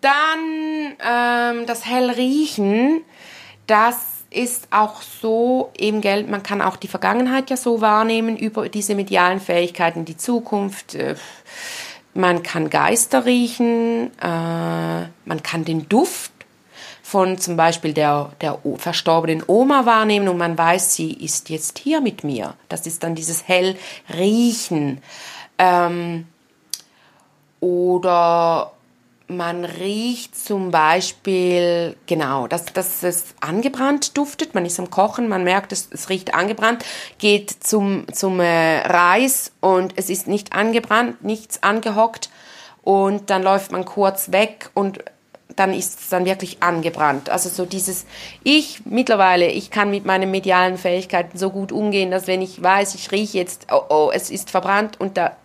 [0.00, 3.02] Dann ähm, das Hellriechen,
[3.66, 3.96] das
[4.30, 8.94] ist auch so eben Geld, man kann auch die Vergangenheit ja so wahrnehmen über diese
[8.94, 10.94] medialen Fähigkeiten, die Zukunft.
[10.94, 11.14] Äh,
[12.14, 16.31] man kann Geister riechen, äh, man kann den Duft
[17.12, 22.00] von zum Beispiel der, der verstorbenen Oma wahrnehmen und man weiß, sie ist jetzt hier
[22.00, 22.54] mit mir.
[22.70, 25.02] Das ist dann dieses Hellriechen.
[25.58, 26.26] Ähm,
[27.60, 28.72] oder
[29.28, 34.54] man riecht zum Beispiel, genau, dass, dass es angebrannt duftet.
[34.54, 36.82] Man ist am Kochen, man merkt, es, es riecht angebrannt,
[37.18, 42.30] geht zum, zum äh, Reis und es ist nicht angebrannt, nichts angehockt.
[42.80, 45.04] Und dann läuft man kurz weg und
[45.56, 47.30] dann ist es dann wirklich angebrannt.
[47.30, 48.06] Also so dieses,
[48.42, 52.94] ich mittlerweile, ich kann mit meinen medialen Fähigkeiten so gut umgehen, dass wenn ich weiß,
[52.94, 55.36] ich rieche jetzt, oh oh, es ist verbrannt und da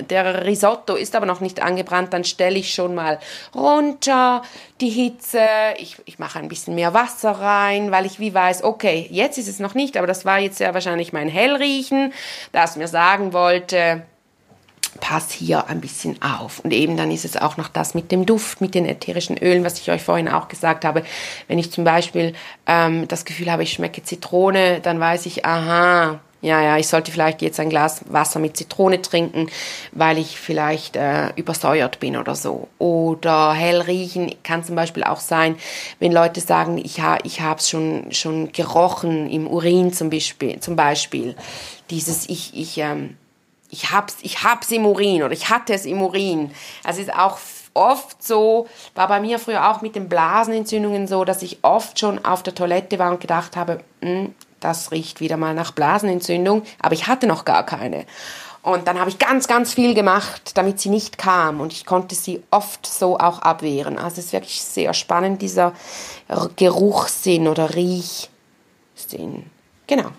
[0.00, 3.18] der Risotto ist aber noch nicht angebrannt, dann stelle ich schon mal
[3.54, 4.42] runter
[4.80, 5.40] die Hitze,
[5.78, 9.48] ich, ich mache ein bisschen mehr Wasser rein, weil ich wie weiß, okay, jetzt ist
[9.48, 12.12] es noch nicht, aber das war jetzt ja wahrscheinlich mein Hellriechen,
[12.52, 14.02] das mir sagen wollte,
[15.00, 16.60] pass hier ein bisschen auf.
[16.60, 19.64] Und eben dann ist es auch noch das mit dem Duft, mit den ätherischen Ölen,
[19.64, 21.04] was ich euch vorhin auch gesagt habe.
[21.46, 22.34] Wenn ich zum Beispiel
[22.66, 27.10] ähm, das Gefühl habe, ich schmecke Zitrone, dann weiß ich, aha, ja, ja, ich sollte
[27.10, 29.48] vielleicht jetzt ein Glas Wasser mit Zitrone trinken,
[29.90, 32.68] weil ich vielleicht äh, übersäuert bin oder so.
[32.78, 35.56] Oder hell riechen kann zum Beispiel auch sein,
[35.98, 40.60] wenn Leute sagen, ich, ha, ich habe es schon, schon gerochen im Urin zum Beispiel.
[40.60, 41.34] Zum Beispiel.
[41.90, 43.16] Dieses, ich, ich, ähm,
[43.70, 46.50] ich hab's, ich hab's im Urin oder ich hatte es im Urin.
[46.84, 47.38] Also ist auch
[47.74, 52.24] oft so, war bei mir früher auch mit den Blasenentzündungen so, dass ich oft schon
[52.24, 56.94] auf der Toilette war und gedacht habe, hm, das riecht wieder mal nach Blasenentzündung, aber
[56.94, 58.06] ich hatte noch gar keine.
[58.62, 61.60] Und dann habe ich ganz, ganz viel gemacht, damit sie nicht kam.
[61.60, 63.98] Und ich konnte sie oft so auch abwehren.
[63.98, 65.72] Also es ist wirklich sehr spannend, dieser
[66.56, 68.28] Geruchssinn oder Riechsinn.
[69.86, 70.10] Genau.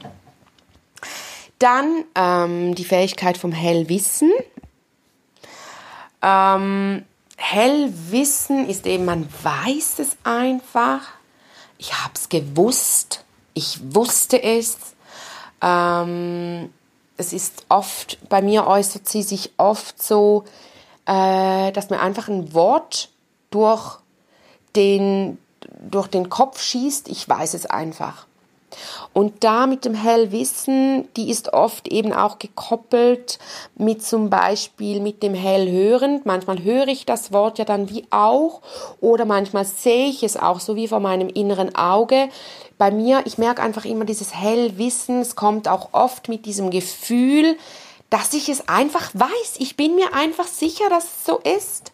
[1.59, 4.31] Dann ähm, die Fähigkeit vom Hellwissen.
[6.21, 7.05] Ähm,
[7.37, 11.01] Hellwissen ist eben, man weiß es einfach.
[11.77, 13.23] Ich habe es gewusst
[13.59, 14.77] ich wusste es.
[15.61, 16.73] Ähm,
[17.17, 20.45] es ist oft, bei mir äußert sie sich oft so,
[21.05, 23.09] äh, dass mir einfach ein Wort
[23.51, 23.99] durch
[24.77, 25.37] den,
[25.81, 27.09] durch den Kopf schießt.
[27.09, 28.27] Ich weiß es einfach.
[29.13, 33.39] Und da mit dem Hellwissen, die ist oft eben auch gekoppelt
[33.75, 36.21] mit zum Beispiel mit dem Hellhören.
[36.25, 38.61] Manchmal höre ich das Wort ja dann wie auch
[39.01, 42.29] oder manchmal sehe ich es auch so wie vor meinem inneren Auge.
[42.77, 47.57] Bei mir, ich merke einfach immer dieses Hellwissen, es kommt auch oft mit diesem Gefühl,
[48.09, 49.55] dass ich es einfach weiß.
[49.57, 51.91] Ich bin mir einfach sicher, dass es so ist.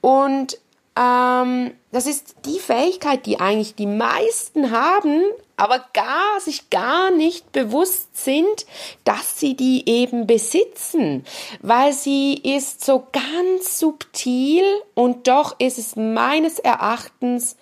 [0.00, 0.58] Und
[0.96, 5.22] ähm, das ist die Fähigkeit, die eigentlich die meisten haben,
[5.56, 8.66] aber gar sich gar nicht bewusst sind,
[9.04, 11.24] dass sie die eben besitzen,
[11.60, 17.56] weil sie ist so ganz subtil und doch ist es meines Erachtens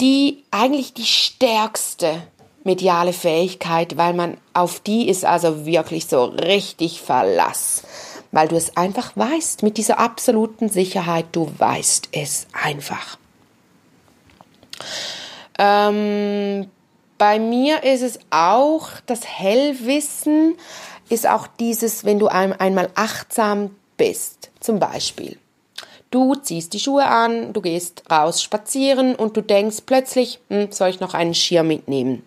[0.00, 2.22] die eigentlich die stärkste
[2.64, 7.82] mediale Fähigkeit, weil man auf die ist also wirklich so richtig Verlass
[8.32, 13.18] weil du es einfach weißt, mit dieser absoluten Sicherheit, du weißt es einfach.
[15.58, 16.68] Ähm,
[17.18, 20.56] bei mir ist es auch das Hellwissen,
[21.08, 25.38] ist auch dieses, wenn du einmal achtsam bist, zum Beispiel.
[26.10, 30.90] Du ziehst die Schuhe an, du gehst raus spazieren und du denkst plötzlich, hm, soll
[30.90, 32.24] ich noch einen Schirr mitnehmen?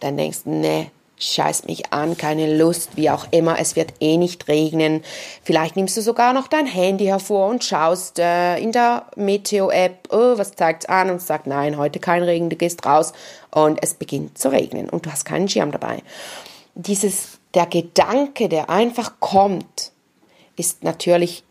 [0.00, 4.16] Dann denkst du, nee, scheiß mich an, keine Lust, wie auch immer, es wird eh
[4.16, 5.02] nicht regnen.
[5.42, 10.38] Vielleicht nimmst du sogar noch dein Handy hervor und schaust äh, in der Meteo-App, oh,
[10.38, 13.12] was zeigt's an und sagt, nein, heute kein Regen, du gehst raus
[13.50, 16.02] und es beginnt zu regnen und du hast keinen Schirm dabei.
[16.74, 19.92] Dieses, der Gedanke, der einfach kommt,
[20.56, 21.44] ist natürlich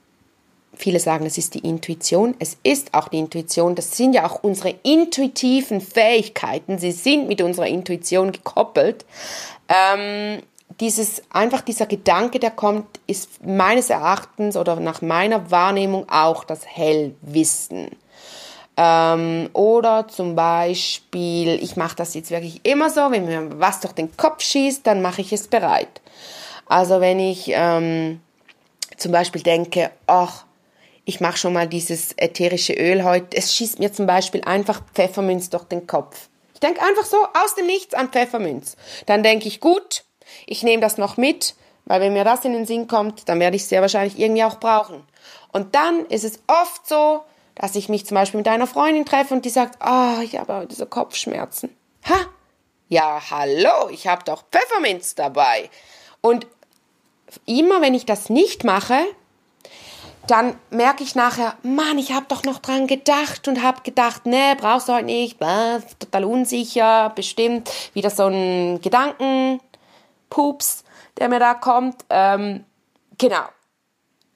[0.79, 2.35] Viele sagen, es ist die Intuition.
[2.37, 3.73] Es ist auch die Intuition.
[3.73, 6.77] Das sind ja auch unsere intuitiven Fähigkeiten.
[6.77, 9.03] Sie sind mit unserer Intuition gekoppelt.
[9.69, 10.41] Ähm,
[10.79, 16.65] dieses, einfach dieser Gedanke, der kommt, ist meines Erachtens oder nach meiner Wahrnehmung auch das
[16.65, 17.89] Hellwissen.
[18.75, 23.93] Ähm, oder zum Beispiel, ich mache das jetzt wirklich immer so, wenn mir was durch
[23.93, 26.01] den Kopf schießt, dann mache ich es bereit.
[26.67, 28.21] Also wenn ich ähm,
[28.97, 30.45] zum Beispiel denke, ach,
[31.05, 35.49] ich mache schon mal dieses ätherische Öl heute, es schießt mir zum Beispiel einfach Pfefferminz
[35.49, 36.27] durch den Kopf.
[36.57, 38.77] Ich denke einfach so aus dem Nichts an Pfefferminz.
[39.05, 40.05] Dann denke ich, gut,
[40.47, 41.53] ich nehme das noch mit,
[41.85, 44.43] weil wenn mir das in den Sinn kommt, dann werde ich es sehr wahrscheinlich irgendwie
[44.43, 45.03] auch brauchen.
[45.51, 49.35] Und dann ist es oft so, dass ich mich zum Beispiel mit einer Freundin treffe
[49.35, 51.77] und die sagt, ah, oh, ich habe heute so Kopfschmerzen.
[52.09, 52.21] Ha?
[52.89, 55.69] Ja, hallo, ich habe doch Pfefferminz dabei.
[56.21, 56.47] Und
[57.45, 58.97] immer wenn ich das nicht mache,
[60.27, 64.55] dann merke ich nachher, Mann, ich habe doch noch dran gedacht und habe gedacht, nee,
[64.55, 70.83] brauchst du heute nicht, blah, total unsicher, bestimmt wieder so ein Gedankenpups,
[71.17, 72.03] der mir da kommt.
[72.09, 72.65] Ähm,
[73.17, 73.45] genau.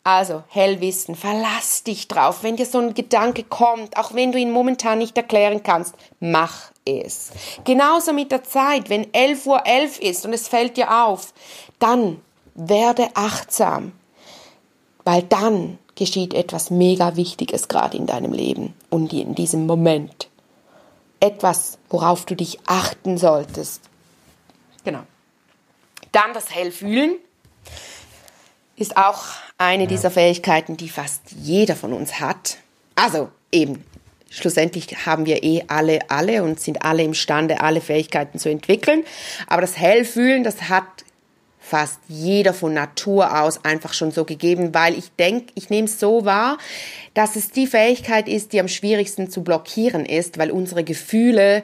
[0.04, 2.42] Also, Hellwissen, verlass dich drauf.
[2.42, 6.72] Wenn dir so ein Gedanke kommt, auch wenn du ihn momentan nicht erklären kannst, mach
[6.86, 7.32] es.
[7.66, 11.36] Genauso mit der Zeit, wenn 11.11 Uhr 11 ist und es fällt dir auf,
[11.78, 12.20] dann
[12.56, 13.92] werde achtsam,
[15.04, 20.30] weil dann geschieht etwas mega Wichtiges gerade in deinem Leben und in diesem Moment.
[21.20, 23.82] Etwas, worauf du dich achten solltest.
[24.84, 25.04] Genau.
[26.12, 27.18] Dann das Hellfühlen
[28.76, 29.22] ist auch
[29.60, 32.58] eine dieser Fähigkeiten, die fast jeder von uns hat.
[32.96, 33.86] Also eben,
[34.32, 39.04] schlussendlich haben wir eh alle, alle und sind alle imstande, alle Fähigkeiten zu entwickeln.
[39.46, 40.88] Aber das Hellfühlen, das hat
[41.72, 46.02] fast jeder von Natur aus einfach schon so gegeben, weil ich denke, ich nehme es
[46.02, 46.58] so wahr,
[47.14, 51.64] dass es die Fähigkeit ist, die am schwierigsten zu blockieren ist, weil unsere Gefühle,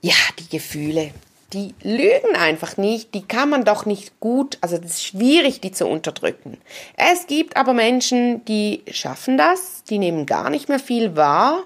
[0.00, 1.12] ja, die Gefühle,
[1.52, 5.70] die lügen einfach nicht, die kann man doch nicht gut, also es ist schwierig, die
[5.70, 6.58] zu unterdrücken.
[6.96, 11.62] Es gibt aber Menschen, die schaffen das, die nehmen gar nicht mehr viel wahr.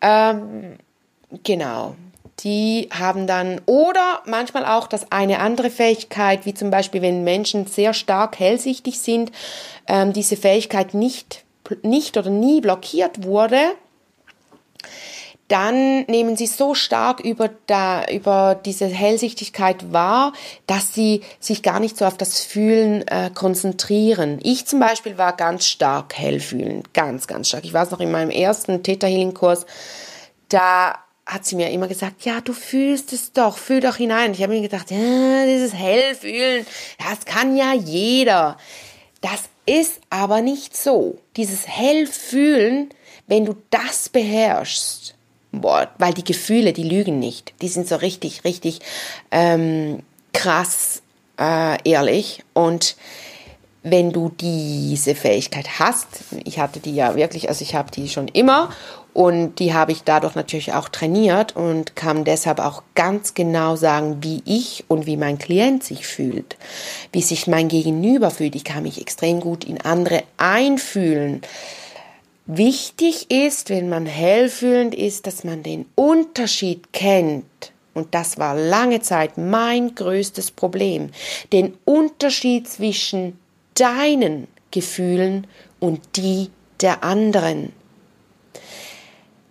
[0.00, 0.78] Ähm,
[1.42, 1.96] genau.
[2.40, 7.66] Die haben dann, oder manchmal auch das eine andere Fähigkeit, wie zum Beispiel, wenn Menschen
[7.66, 9.30] sehr stark hellsichtig sind,
[9.86, 11.44] ähm, diese Fähigkeit nicht,
[11.82, 13.76] nicht oder nie blockiert wurde,
[15.48, 20.32] dann nehmen sie so stark über, da, über diese Hellsichtigkeit wahr,
[20.66, 24.38] dass sie sich gar nicht so auf das Fühlen äh, konzentrieren.
[24.42, 27.64] Ich zum Beispiel war ganz stark hellfühlend, ganz, ganz stark.
[27.64, 29.66] Ich weiß noch in meinem ersten Theta Healing Kurs,
[30.48, 34.32] da hat sie mir immer gesagt, ja, du fühlst es doch, fühl doch hinein.
[34.32, 36.66] Ich habe mir gedacht, ja, dieses Hellfühlen,
[36.98, 38.58] das kann ja jeder.
[39.20, 41.18] Das ist aber nicht so.
[41.36, 42.90] Dieses Hellfühlen,
[43.26, 45.14] wenn du das beherrschst,
[45.50, 47.54] boah, weil die Gefühle, die lügen nicht.
[47.62, 48.80] Die sind so richtig, richtig
[49.30, 50.02] ähm,
[50.34, 51.02] krass
[51.40, 52.44] äh, ehrlich.
[52.52, 52.96] Und
[53.82, 56.06] wenn du diese Fähigkeit hast,
[56.44, 58.70] ich hatte die ja wirklich, also ich habe die schon immer
[59.14, 64.18] und die habe ich dadurch natürlich auch trainiert und kann deshalb auch ganz genau sagen,
[64.22, 66.56] wie ich und wie mein Klient sich fühlt,
[67.12, 68.56] wie sich mein Gegenüber fühlt.
[68.56, 71.42] Ich kann mich extrem gut in andere einfühlen.
[72.46, 77.44] Wichtig ist, wenn man hellfühlend ist, dass man den Unterschied kennt.
[77.94, 81.10] Und das war lange Zeit mein größtes Problem.
[81.52, 83.38] Den Unterschied zwischen
[83.74, 85.46] deinen Gefühlen
[85.78, 86.50] und die
[86.80, 87.72] der anderen.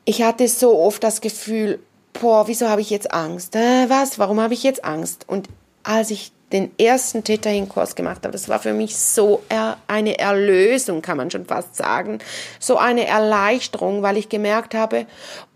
[0.05, 1.79] Ich hatte so oft das Gefühl,
[2.13, 3.55] boah, wieso habe ich jetzt Angst?
[3.55, 4.19] Äh, was?
[4.19, 5.25] Warum habe ich jetzt Angst?
[5.27, 5.47] Und
[5.83, 8.31] als ich den ersten Theta Kurs gemacht habe.
[8.31, 9.43] Das war für mich so
[9.87, 12.19] eine Erlösung, kann man schon fast sagen.
[12.59, 15.07] So eine Erleichterung, weil ich gemerkt habe,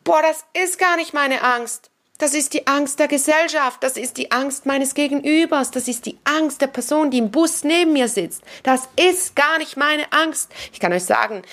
[0.04, 1.92] boah, das ist gar nicht meine Angst.
[2.18, 6.18] Das ist die Angst der Gesellschaft, das ist die Angst meines Gegenübers, das ist die
[6.24, 8.42] Angst der Person, die im Bus neben mir sitzt.
[8.64, 10.50] Das ist gar nicht meine Angst.
[10.74, 11.44] Ich kann euch sagen,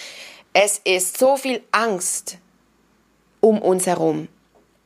[0.55, 2.39] es ist so viel Angst
[3.45, 4.29] um uns herum.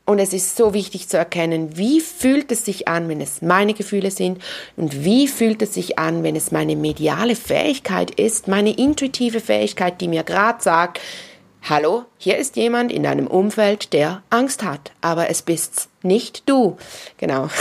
[0.04, 3.74] Und es ist so wichtig zu erkennen, wie fühlt es sich an, wenn es meine
[3.74, 4.42] Gefühle sind
[4.76, 10.00] und wie fühlt es sich an, wenn es meine mediale Fähigkeit ist, meine intuitive Fähigkeit,
[10.00, 10.98] die mir gerade sagt,
[11.62, 16.76] hallo, hier ist jemand in deinem Umfeld, der Angst hat, aber es bist nicht du.
[17.18, 17.48] Genau.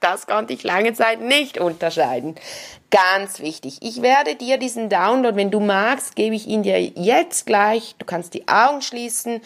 [0.00, 2.34] Das konnte ich lange Zeit nicht unterscheiden.
[2.90, 3.78] Ganz wichtig.
[3.82, 7.94] Ich werde dir diesen Download, wenn du magst, gebe ich ihn dir jetzt gleich.
[8.00, 9.40] Du kannst die Augen schließen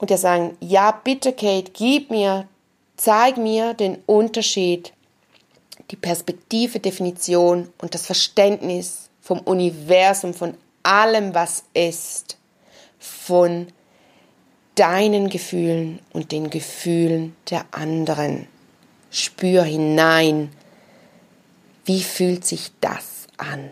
[0.00, 2.48] und dir sagen, ja, bitte Kate, gib mir,
[2.96, 4.94] zeig mir den Unterschied,
[5.90, 12.38] die Perspektive, Definition und das Verständnis vom Universum, von allem, was ist,
[12.98, 13.66] von
[14.74, 18.46] deinen Gefühlen und den Gefühlen der anderen.
[19.10, 20.50] Spür hinein,
[21.84, 23.70] wie fühlt sich das an?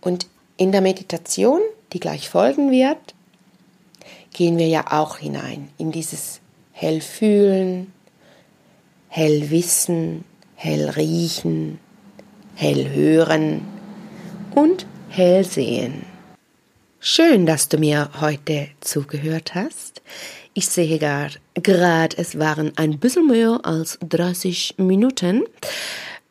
[0.00, 1.62] Und in der Meditation,
[1.92, 3.14] die gleich folgen wird,
[4.32, 6.40] gehen wir ja auch hinein in dieses
[6.72, 7.92] hell fühlen,
[9.08, 10.24] hell wissen,
[10.54, 11.78] hell riechen,
[12.54, 13.62] hell hören
[14.54, 16.04] und hell sehen.
[17.00, 20.02] Schön, dass du mir heute zugehört hast.
[20.52, 25.44] Ich sehe gerade, es waren ein bisschen mehr als 30 Minuten.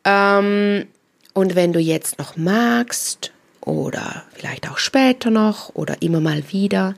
[0.04, 0.86] Ähm,
[1.34, 6.94] und wenn du jetzt noch magst oder vielleicht auch später noch oder immer mal wieder,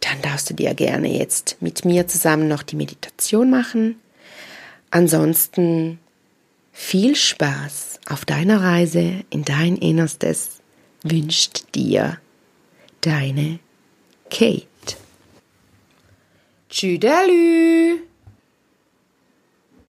[0.00, 4.00] dann darfst du dir gerne jetzt mit mir zusammen noch die Meditation machen.
[4.90, 5.98] Ansonsten
[6.72, 10.60] viel Spaß auf deiner Reise in dein Innerstes
[11.02, 12.18] wünscht dir
[13.00, 13.58] deine
[14.30, 14.66] Kate.
[16.68, 18.09] Tschüdelü!